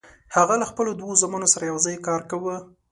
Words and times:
هغه 0.35 0.55
له 0.61 0.65
خپلو 0.71 0.91
دوو 0.99 1.19
زامنو 1.21 1.47
سره 1.53 1.63
یوځای 1.71 1.97
کار 2.07 2.21
کاوه. 2.29 2.55